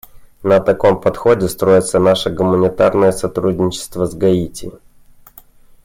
[0.43, 4.71] На таком подходе строится наше гуманитарное сотрудничество с Гаити.